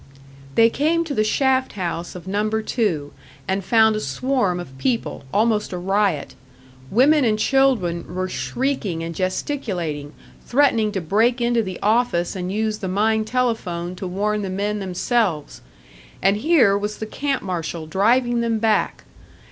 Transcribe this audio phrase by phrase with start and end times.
[0.55, 3.13] They came to the shaft house of Number Two,
[3.47, 6.33] and found a swarm of people, almost a riot.
[6.89, 12.79] Women and children were shrieking and gesticulating, threatening to break into the office and use
[12.79, 15.61] the mine telephone to warn the men themselves.
[16.19, 19.03] And here was the camp marshal driving them back.